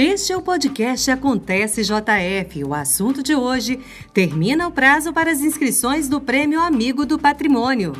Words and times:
Este 0.00 0.32
é 0.32 0.36
o 0.36 0.40
podcast 0.40 1.10
Acontece 1.10 1.82
JF. 1.82 2.62
O 2.62 2.72
assunto 2.72 3.20
de 3.20 3.34
hoje 3.34 3.80
termina 4.14 4.68
o 4.68 4.70
prazo 4.70 5.12
para 5.12 5.32
as 5.32 5.40
inscrições 5.40 6.08
do 6.08 6.20
Prêmio 6.20 6.60
Amigo 6.60 7.04
do 7.04 7.18
Patrimônio. 7.18 7.94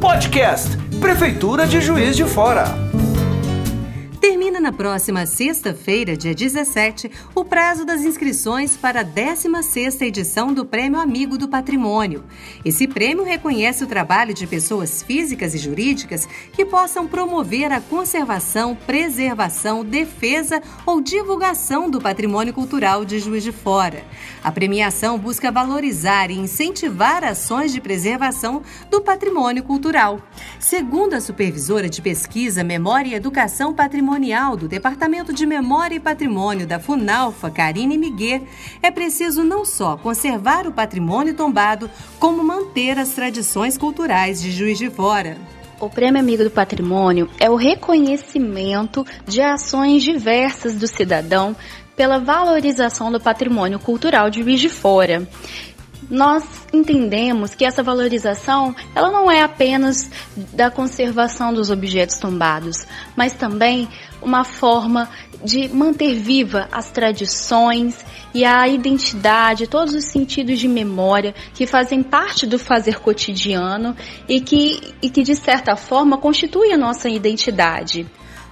Podcast 0.00 0.78
Prefeitura 0.98 1.66
de 1.66 1.82
Juiz 1.82 2.16
de 2.16 2.24
Fora. 2.24 2.89
Na 4.60 4.70
próxima 4.70 5.24
sexta-feira, 5.24 6.14
dia 6.14 6.34
17, 6.34 7.10
o 7.34 7.42
prazo 7.46 7.86
das 7.86 8.02
inscrições 8.02 8.76
para 8.76 9.00
a 9.00 9.04
16ª 9.04 10.02
edição 10.02 10.52
do 10.52 10.66
Prêmio 10.66 11.00
Amigo 11.00 11.38
do 11.38 11.48
Patrimônio. 11.48 12.24
Esse 12.62 12.86
prêmio 12.86 13.24
reconhece 13.24 13.82
o 13.82 13.86
trabalho 13.86 14.34
de 14.34 14.46
pessoas 14.46 15.02
físicas 15.02 15.54
e 15.54 15.58
jurídicas 15.58 16.28
que 16.52 16.66
possam 16.66 17.08
promover 17.08 17.72
a 17.72 17.80
conservação, 17.80 18.76
preservação, 18.76 19.82
defesa 19.82 20.60
ou 20.84 21.00
divulgação 21.00 21.88
do 21.88 21.98
patrimônio 21.98 22.52
cultural 22.52 23.02
de 23.02 23.18
Juiz 23.18 23.42
de 23.42 23.52
Fora. 23.52 24.04
A 24.44 24.52
premiação 24.52 25.18
busca 25.18 25.50
valorizar 25.50 26.30
e 26.30 26.38
incentivar 26.38 27.24
ações 27.24 27.72
de 27.72 27.80
preservação 27.80 28.62
do 28.90 29.00
patrimônio 29.00 29.62
cultural. 29.62 30.20
Segundo 30.58 31.14
a 31.14 31.20
supervisora 31.20 31.88
de 31.88 32.02
pesquisa, 32.02 32.62
memória 32.62 33.08
e 33.08 33.14
educação 33.14 33.72
patrimonial 33.72 34.49
do 34.56 34.68
Departamento 34.68 35.32
de 35.32 35.46
Memória 35.46 35.96
e 35.96 36.00
Patrimônio 36.00 36.66
da 36.66 36.78
Funalfa, 36.78 37.50
Karine 37.50 37.96
Miguel, 37.96 38.42
é 38.82 38.90
preciso 38.90 39.44
não 39.44 39.64
só 39.64 39.96
conservar 39.96 40.66
o 40.66 40.72
patrimônio 40.72 41.34
tombado, 41.34 41.90
como 42.18 42.42
manter 42.42 42.98
as 42.98 43.10
tradições 43.10 43.78
culturais 43.78 44.40
de 44.40 44.50
Juiz 44.50 44.78
de 44.78 44.90
Fora. 44.90 45.36
O 45.80 45.88
Prêmio 45.88 46.20
Amigo 46.20 46.44
do 46.44 46.50
Patrimônio 46.50 47.28
é 47.38 47.48
o 47.48 47.56
reconhecimento 47.56 49.06
de 49.26 49.40
ações 49.40 50.02
diversas 50.02 50.74
do 50.74 50.86
cidadão 50.86 51.56
pela 51.96 52.18
valorização 52.18 53.10
do 53.10 53.20
patrimônio 53.20 53.78
cultural 53.78 54.30
de 54.30 54.42
Juiz 54.42 54.60
de 54.60 54.68
Fora 54.68 55.26
nós 56.08 56.44
entendemos 56.72 57.54
que 57.54 57.64
essa 57.64 57.82
valorização 57.82 58.74
ela 58.94 59.10
não 59.10 59.30
é 59.30 59.42
apenas 59.42 60.10
da 60.52 60.70
conservação 60.70 61.52
dos 61.52 61.70
objetos 61.70 62.18
tombados, 62.18 62.86
mas 63.16 63.32
também 63.32 63.88
uma 64.22 64.44
forma 64.44 65.08
de 65.42 65.68
manter 65.68 66.14
viva 66.14 66.68
as 66.70 66.90
tradições 66.90 68.04
e 68.34 68.44
a 68.44 68.68
identidade, 68.68 69.66
todos 69.66 69.94
os 69.94 70.04
sentidos 70.04 70.58
de 70.58 70.68
memória 70.68 71.34
que 71.54 71.66
fazem 71.66 72.02
parte 72.02 72.46
do 72.46 72.58
fazer 72.58 73.00
cotidiano 73.00 73.96
e 74.28 74.40
que, 74.40 74.94
e 75.02 75.10
que 75.10 75.22
de 75.22 75.34
certa 75.34 75.76
forma 75.76 76.18
constituem 76.18 76.72
a 76.72 76.78
nossa 76.78 77.08
identidade. 77.08 78.06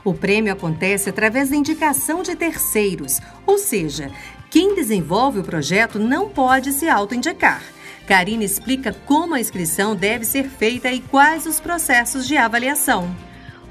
O 0.05 0.14
prêmio 0.14 0.52
acontece 0.52 1.10
através 1.10 1.50
da 1.50 1.56
indicação 1.56 2.22
de 2.22 2.34
terceiros, 2.34 3.20
ou 3.46 3.58
seja, 3.58 4.10
quem 4.50 4.74
desenvolve 4.74 5.41
o 5.41 5.44
projeto 5.44 5.98
não 5.98 6.28
pode 6.28 6.72
se 6.72 6.88
autoindicar. 6.88 7.62
Karine 8.06 8.44
explica 8.44 8.94
como 9.05 9.34
a 9.34 9.40
inscrição 9.40 9.94
deve 9.94 10.24
ser 10.24 10.44
feita 10.44 10.90
e 10.90 11.00
quais 11.00 11.44
os 11.44 11.60
processos 11.60 12.27
de 12.27 12.36
avaliação. 12.38 13.14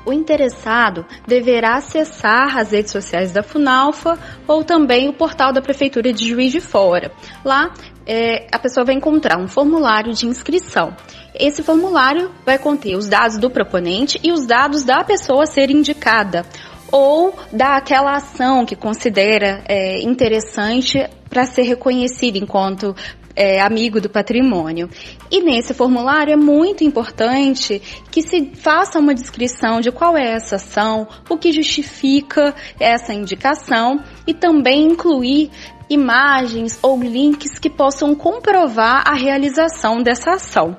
O 0.06 0.14
interessado 0.14 1.06
deverá 1.28 1.76
acessar 1.76 2.58
as 2.58 2.72
redes 2.72 2.92
sociais 2.92 3.32
da 3.32 3.44
Funalfa 3.44 4.18
ou 4.48 4.64
também 4.64 5.10
o 5.10 5.14
portal 5.14 5.52
da 5.52 5.62
Prefeitura 5.62 6.14
de 6.14 6.30
Juiz 6.30 6.52
de 6.52 6.62
Fora. 6.62 7.12
Lá, 7.44 7.74
é, 8.06 8.48
a 8.52 8.58
pessoa 8.58 8.86
vai 8.86 8.96
encontrar 8.96 9.38
um 9.38 9.50
formulário 9.50 10.14
de 10.14 10.26
inscrição. 10.26 10.96
Esse 11.36 11.62
formulário 11.62 12.32
vai 12.46 12.58
conter 12.58 12.96
os 12.96 13.08
dados 13.08 13.38
do 13.38 13.50
proponente 13.50 14.18
e 14.24 14.32
os 14.32 14.46
dados 14.46 14.84
da 14.84 15.04
pessoa 15.04 15.44
a 15.44 15.48
ser 15.48 15.70
indicada 15.70 16.46
ou 16.92 17.34
daquela 17.52 18.14
ação 18.14 18.66
que 18.66 18.76
considera 18.76 19.64
é, 19.68 20.02
interessante 20.02 20.98
para 21.30 21.46
ser 21.46 21.64
reconhecida 21.64 22.38
enquanto 22.38 22.96
é, 23.38 23.62
amigo 23.62 24.02
do 24.02 24.10
patrimônio. 24.10 24.90
E 25.30 25.42
nesse 25.42 25.74
formulário 25.74 26.34
é 26.34 26.36
muito 26.36 26.84
importante 26.84 27.80
que 28.10 28.24
se 28.24 28.52
faça 28.56 29.00
uma 29.00 29.14
descrição 29.14 29.80
de 29.80 29.92
qual 29.92 30.18
é 30.18 30.34
essa 30.34 30.56
ação, 30.56 31.08
o 31.30 31.38
que 31.38 31.52
justifica 31.52 32.56
essa 32.80 33.14
indicação 33.14 34.04
e 34.26 34.34
também 34.34 34.88
incluir 34.88 35.52
imagens 35.90 36.80
ou 36.82 37.00
links 37.02 37.60
que 37.60 37.70
possam 37.70 38.16
comprovar 38.16 39.04
a 39.06 39.14
realização 39.14 40.02
dessa 40.02 40.32
ação. 40.32 40.76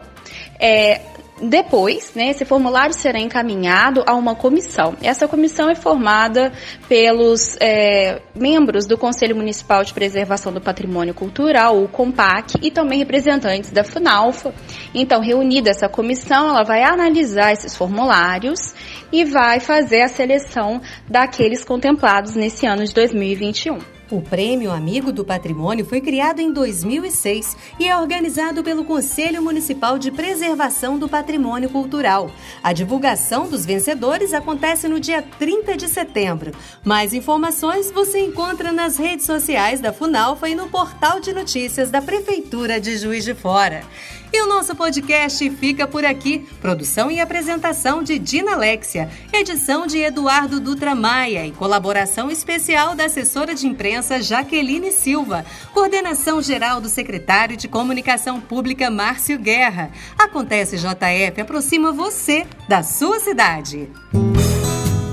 É, 0.61 1.01
depois, 1.41 2.13
né, 2.15 2.31
esse 2.31 2.45
formulário 2.45 2.95
será 2.95 3.19
encaminhado 3.19 4.03
a 4.07 4.15
uma 4.15 4.35
comissão. 4.35 4.97
Essa 5.03 5.29
comissão 5.29 5.71
é 5.71 5.75
formada 5.75 6.53
pelos 6.89 7.57
é, 7.61 8.21
membros 8.35 8.87
do 8.87 8.99
Conselho 8.99 9.37
Municipal 9.37 9.85
de 9.85 9.93
Preservação 9.93 10.53
do 10.53 10.61
Patrimônio 10.61 11.15
Cultural, 11.15 11.83
o 11.83 11.89
COMPAC, 11.89 12.59
e 12.63 12.71
também 12.71 12.99
representantes 12.99 13.71
da 13.71 13.85
FUNALFA. 13.85 14.53
Então, 14.95 15.21
reunida 15.21 15.71
essa 15.71 15.89
comissão, 15.89 16.49
ela 16.49 16.65
vai 16.65 16.83
analisar 16.83 17.53
esses 17.53 17.77
formulários 17.77 18.75
e 19.13 19.25
vai 19.25 19.61
fazer 19.61 20.03
a 20.03 20.09
seleção 20.09 20.81
daqueles 21.09 21.65
contemplados 21.65 22.35
nesse 22.35 22.67
ano 22.67 22.85
de 22.85 22.93
2021. 22.95 23.98
O 24.11 24.23
Prêmio 24.23 24.71
Amigo 24.71 25.13
do 25.13 25.23
Patrimônio 25.23 25.85
foi 25.85 26.01
criado 26.01 26.41
em 26.41 26.51
2006 26.51 27.55
e 27.79 27.87
é 27.87 27.95
organizado 27.95 28.65
pelo 28.65 28.83
Conselho 28.83 29.43
Municipal 29.43 29.99
de 29.99 30.11
Preservação 30.11 30.99
do 30.99 31.07
Patrimônio 31.07 31.69
Cultural. 31.69 32.31
A 32.63 32.73
divulgação 32.73 33.47
dos 33.47 33.67
vencedores 33.67 34.33
acontece 34.33 34.89
no 34.89 34.99
dia 34.99 35.21
30 35.21 35.77
de 35.77 35.89
setembro. 35.89 36.53
Mais 36.83 37.13
informações 37.13 37.91
você 37.91 38.21
encontra 38.21 38.73
nas 38.73 38.97
redes 38.97 39.27
sociais 39.27 39.79
da 39.79 39.93
Funalfa 39.93 40.49
e 40.49 40.55
no 40.55 40.71
portal 40.71 41.21
de 41.21 41.35
notícias 41.35 41.91
da 41.91 42.01
Prefeitura 42.01 42.81
de 42.81 42.97
Juiz 42.97 43.25
de 43.25 43.35
Fora. 43.35 43.83
E 44.31 44.43
o 44.43 44.47
nosso 44.47 44.77
podcast 44.77 45.49
fica 45.53 45.87
por 45.87 46.05
aqui. 46.05 46.47
Produção 46.61 47.11
e 47.11 47.19
apresentação 47.19 48.03
de 48.03 48.19
Dina 48.19 48.53
Alexia, 48.53 49.09
edição 49.33 49.87
de 49.87 49.99
Eduardo 49.99 50.61
Dutra 50.61 50.95
Maia 50.95 51.47
e 51.47 51.53
colaboração 51.53 52.31
especial 52.31 52.95
da 52.95 53.07
assessora 53.07 53.55
de 53.55 53.67
imprensa 53.99 54.23
Jaqueline 54.23 54.93
Silva, 54.93 55.45
coordenação 55.75 56.41
geral 56.41 56.81
do 56.81 56.89
secretário 56.89 57.57
de 57.57 57.67
Comunicação 57.67 58.41
Pública 58.41 58.91
Márcio 58.91 59.39
Guerra. 59.39 59.91
Acontece 60.17 60.77
JF 60.77 61.41
aproxima 61.41 61.91
você 61.91 62.47
da 62.69 62.83
sua 62.83 63.19
cidade. 63.19 63.89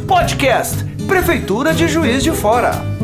Podcast 0.08 0.84
Prefeitura 1.08 1.74
de 1.74 1.88
Juiz 1.88 2.24
de 2.24 2.32
Fora. 2.32 2.95